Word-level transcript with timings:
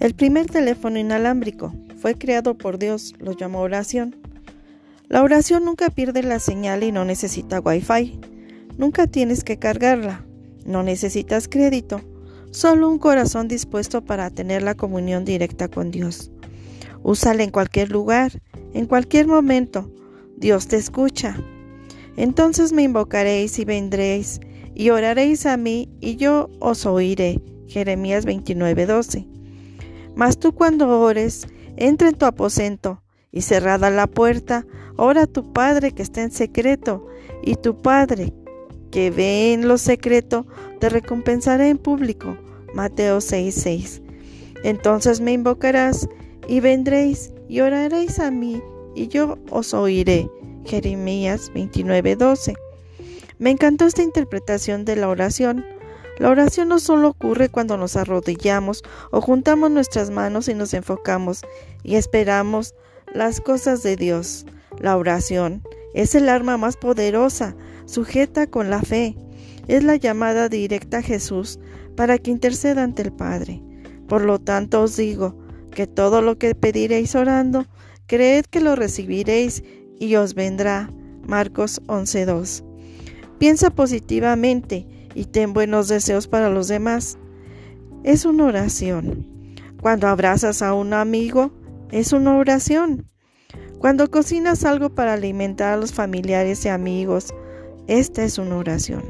El 0.00 0.14
primer 0.14 0.46
teléfono 0.46 0.98
inalámbrico 0.98 1.74
fue 1.98 2.14
creado 2.14 2.56
por 2.56 2.78
Dios, 2.78 3.12
lo 3.18 3.32
llamó 3.32 3.60
oración. 3.60 4.16
La 5.08 5.22
oración 5.22 5.66
nunca 5.66 5.90
pierde 5.90 6.22
la 6.22 6.38
señal 6.38 6.82
y 6.82 6.90
no 6.90 7.04
necesita 7.04 7.60
wifi. 7.60 8.18
Nunca 8.78 9.06
tienes 9.06 9.44
que 9.44 9.58
cargarla. 9.58 10.24
No 10.64 10.82
necesitas 10.82 11.48
crédito. 11.48 12.00
Solo 12.50 12.88
un 12.88 12.98
corazón 12.98 13.46
dispuesto 13.46 14.02
para 14.02 14.30
tener 14.30 14.62
la 14.62 14.74
comunión 14.74 15.26
directa 15.26 15.68
con 15.68 15.90
Dios. 15.90 16.32
Úsala 17.02 17.42
en 17.42 17.50
cualquier 17.50 17.90
lugar, 17.90 18.40
en 18.72 18.86
cualquier 18.86 19.26
momento. 19.26 19.92
Dios 20.34 20.66
te 20.66 20.76
escucha. 20.76 21.36
Entonces 22.16 22.72
me 22.72 22.84
invocaréis 22.84 23.58
y 23.58 23.66
vendréis 23.66 24.40
y 24.74 24.88
oraréis 24.88 25.44
a 25.44 25.58
mí 25.58 25.90
y 26.00 26.16
yo 26.16 26.48
os 26.58 26.86
oiré. 26.86 27.42
Jeremías 27.66 28.24
29:12. 28.24 29.39
Mas 30.20 30.38
tú 30.38 30.52
cuando 30.52 31.00
ores, 31.00 31.46
entra 31.78 32.10
en 32.10 32.14
tu 32.14 32.26
aposento 32.26 33.02
y 33.32 33.40
cerrada 33.40 33.88
la 33.88 34.06
puerta, 34.06 34.66
ora 34.98 35.22
a 35.22 35.26
tu 35.26 35.54
Padre 35.54 35.92
que 35.92 36.02
está 36.02 36.20
en 36.20 36.30
secreto, 36.30 37.06
y 37.42 37.54
tu 37.54 37.80
Padre 37.80 38.34
que 38.90 39.10
ve 39.10 39.54
en 39.54 39.66
lo 39.66 39.78
secreto, 39.78 40.46
te 40.78 40.90
recompensará 40.90 41.68
en 41.68 41.78
público. 41.78 42.36
Mateo 42.74 43.22
6:6. 43.22 44.02
Entonces 44.62 45.22
me 45.22 45.32
invocarás 45.32 46.06
y 46.46 46.60
vendréis 46.60 47.32
y 47.48 47.60
oraréis 47.60 48.18
a 48.18 48.30
mí, 48.30 48.60
y 48.94 49.08
yo 49.08 49.38
os 49.48 49.72
oiré. 49.72 50.28
Jeremías 50.66 51.50
29:12. 51.54 52.56
Me 53.38 53.48
encantó 53.48 53.86
esta 53.86 54.02
interpretación 54.02 54.84
de 54.84 54.96
la 54.96 55.08
oración 55.08 55.64
la 56.20 56.28
oración 56.28 56.68
no 56.68 56.78
solo 56.78 57.08
ocurre 57.08 57.48
cuando 57.48 57.78
nos 57.78 57.96
arrodillamos 57.96 58.82
o 59.10 59.22
juntamos 59.22 59.70
nuestras 59.70 60.10
manos 60.10 60.48
y 60.48 60.54
nos 60.54 60.74
enfocamos 60.74 61.40
y 61.82 61.94
esperamos 61.94 62.74
las 63.14 63.40
cosas 63.40 63.82
de 63.82 63.96
Dios. 63.96 64.44
La 64.78 64.98
oración 64.98 65.62
es 65.94 66.14
el 66.14 66.28
arma 66.28 66.58
más 66.58 66.76
poderosa, 66.76 67.56
sujeta 67.86 68.46
con 68.46 68.68
la 68.68 68.82
fe. 68.82 69.16
Es 69.66 69.82
la 69.82 69.96
llamada 69.96 70.50
directa 70.50 70.98
a 70.98 71.02
Jesús 71.02 71.58
para 71.96 72.18
que 72.18 72.30
interceda 72.30 72.82
ante 72.82 73.00
el 73.00 73.12
Padre. 73.12 73.62
Por 74.06 74.20
lo 74.20 74.38
tanto 74.38 74.82
os 74.82 74.98
digo 74.98 75.38
que 75.70 75.86
todo 75.86 76.20
lo 76.20 76.36
que 76.36 76.54
pediréis 76.54 77.14
orando, 77.14 77.64
creed 78.06 78.44
que 78.44 78.60
lo 78.60 78.76
recibiréis 78.76 79.64
y 79.98 80.16
os 80.16 80.34
vendrá. 80.34 80.92
Marcos 81.26 81.80
11.2. 81.86 82.62
Piensa 83.38 83.70
positivamente 83.70 84.99
y 85.14 85.24
ten 85.24 85.52
buenos 85.52 85.88
deseos 85.88 86.28
para 86.28 86.50
los 86.50 86.68
demás. 86.68 87.18
Es 88.04 88.24
una 88.24 88.46
oración. 88.46 89.26
Cuando 89.80 90.08
abrazas 90.08 90.62
a 90.62 90.74
un 90.74 90.92
amigo, 90.92 91.50
es 91.90 92.12
una 92.12 92.36
oración. 92.36 93.06
Cuando 93.78 94.10
cocinas 94.10 94.64
algo 94.64 94.90
para 94.90 95.14
alimentar 95.14 95.72
a 95.72 95.76
los 95.76 95.92
familiares 95.92 96.64
y 96.64 96.68
amigos, 96.68 97.34
esta 97.86 98.22
es 98.24 98.38
una 98.38 98.56
oración. 98.56 99.02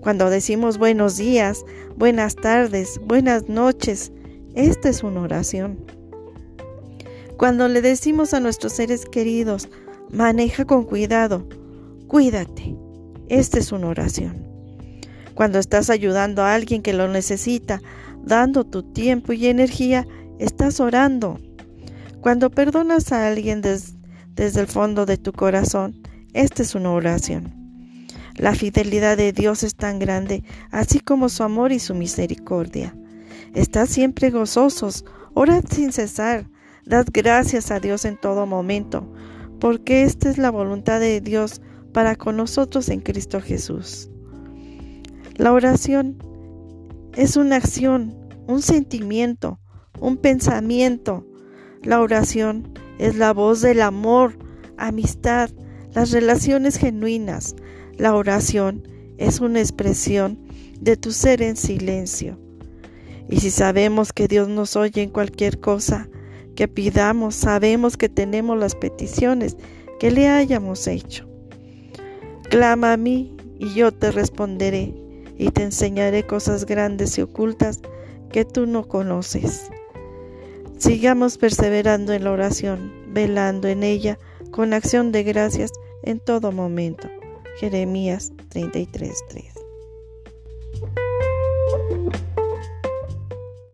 Cuando 0.00 0.30
decimos 0.30 0.78
buenos 0.78 1.16
días, 1.16 1.64
buenas 1.96 2.36
tardes, 2.36 3.00
buenas 3.04 3.48
noches, 3.48 4.12
esta 4.54 4.88
es 4.88 5.02
una 5.02 5.22
oración. 5.22 5.78
Cuando 7.36 7.68
le 7.68 7.82
decimos 7.82 8.32
a 8.32 8.40
nuestros 8.40 8.74
seres 8.74 9.04
queridos, 9.04 9.68
maneja 10.10 10.64
con 10.64 10.84
cuidado, 10.84 11.48
cuídate, 12.06 12.76
esta 13.28 13.58
es 13.58 13.72
una 13.72 13.88
oración. 13.88 14.45
Cuando 15.36 15.58
estás 15.58 15.90
ayudando 15.90 16.42
a 16.42 16.54
alguien 16.54 16.80
que 16.80 16.94
lo 16.94 17.08
necesita, 17.08 17.82
dando 18.24 18.64
tu 18.64 18.82
tiempo 18.82 19.34
y 19.34 19.48
energía, 19.48 20.06
estás 20.38 20.80
orando. 20.80 21.38
Cuando 22.22 22.50
perdonas 22.50 23.12
a 23.12 23.28
alguien 23.28 23.60
desde 23.60 24.60
el 24.60 24.66
fondo 24.66 25.04
de 25.04 25.18
tu 25.18 25.32
corazón, 25.32 26.00
esta 26.32 26.62
es 26.62 26.74
una 26.74 26.90
oración. 26.90 27.52
La 28.36 28.54
fidelidad 28.54 29.18
de 29.18 29.34
Dios 29.34 29.62
es 29.62 29.74
tan 29.74 29.98
grande, 29.98 30.42
así 30.70 31.00
como 31.00 31.28
su 31.28 31.42
amor 31.42 31.70
y 31.70 31.80
su 31.80 31.94
misericordia. 31.94 32.96
Estad 33.54 33.88
siempre 33.88 34.30
gozosos, 34.30 35.04
orad 35.34 35.64
sin 35.70 35.92
cesar, 35.92 36.48
dad 36.86 37.08
gracias 37.12 37.70
a 37.70 37.78
Dios 37.78 38.06
en 38.06 38.18
todo 38.18 38.46
momento, 38.46 39.12
porque 39.60 40.04
esta 40.04 40.30
es 40.30 40.38
la 40.38 40.50
voluntad 40.50 40.98
de 40.98 41.20
Dios 41.20 41.60
para 41.92 42.16
con 42.16 42.38
nosotros 42.38 42.88
en 42.88 43.00
Cristo 43.00 43.42
Jesús. 43.42 44.08
La 45.36 45.52
oración 45.52 46.16
es 47.14 47.36
una 47.36 47.56
acción, 47.56 48.14
un 48.46 48.62
sentimiento, 48.62 49.60
un 50.00 50.16
pensamiento. 50.16 51.26
La 51.82 52.00
oración 52.00 52.72
es 52.98 53.16
la 53.16 53.34
voz 53.34 53.60
del 53.60 53.82
amor, 53.82 54.38
amistad, 54.78 55.50
las 55.92 56.10
relaciones 56.10 56.78
genuinas. 56.78 57.54
La 57.98 58.14
oración 58.14 58.88
es 59.18 59.40
una 59.40 59.60
expresión 59.60 60.38
de 60.80 60.96
tu 60.96 61.12
ser 61.12 61.42
en 61.42 61.56
silencio. 61.56 62.38
Y 63.28 63.40
si 63.40 63.50
sabemos 63.50 64.14
que 64.14 64.28
Dios 64.28 64.48
nos 64.48 64.74
oye 64.74 65.02
en 65.02 65.10
cualquier 65.10 65.60
cosa 65.60 66.08
que 66.54 66.66
pidamos, 66.66 67.34
sabemos 67.34 67.98
que 67.98 68.08
tenemos 68.08 68.58
las 68.58 68.74
peticiones 68.74 69.58
que 70.00 70.10
le 70.10 70.28
hayamos 70.28 70.86
hecho. 70.86 71.28
Clama 72.48 72.94
a 72.94 72.96
mí 72.96 73.36
y 73.58 73.74
yo 73.74 73.92
te 73.92 74.10
responderé 74.10 75.05
y 75.36 75.50
te 75.50 75.62
enseñaré 75.62 76.26
cosas 76.26 76.66
grandes 76.66 77.18
y 77.18 77.22
ocultas 77.22 77.80
que 78.30 78.44
tú 78.44 78.66
no 78.66 78.86
conoces. 78.88 79.70
Sigamos 80.78 81.38
perseverando 81.38 82.12
en 82.12 82.24
la 82.24 82.32
oración, 82.32 82.92
velando 83.08 83.68
en 83.68 83.82
ella 83.82 84.18
con 84.50 84.74
acción 84.74 85.12
de 85.12 85.22
gracias 85.22 85.72
en 86.02 86.20
todo 86.20 86.52
momento. 86.52 87.08
Jeremías 87.58 88.32
33:3 88.50 89.56